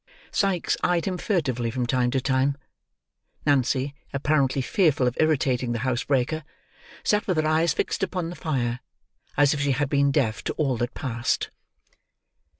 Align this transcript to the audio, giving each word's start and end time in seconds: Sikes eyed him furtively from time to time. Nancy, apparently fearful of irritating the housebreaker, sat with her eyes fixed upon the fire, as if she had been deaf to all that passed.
Sikes 0.31 0.75
eyed 0.81 1.05
him 1.05 1.19
furtively 1.19 1.69
from 1.69 1.85
time 1.85 2.09
to 2.09 2.19
time. 2.19 2.57
Nancy, 3.45 3.93
apparently 4.11 4.59
fearful 4.59 5.05
of 5.05 5.15
irritating 5.19 5.73
the 5.73 5.77
housebreaker, 5.85 6.43
sat 7.03 7.27
with 7.27 7.37
her 7.37 7.45
eyes 7.47 7.71
fixed 7.71 8.01
upon 8.01 8.31
the 8.31 8.35
fire, 8.35 8.79
as 9.37 9.53
if 9.53 9.61
she 9.61 9.73
had 9.73 9.89
been 9.89 10.09
deaf 10.09 10.43
to 10.45 10.53
all 10.53 10.75
that 10.77 10.95
passed. 10.95 11.51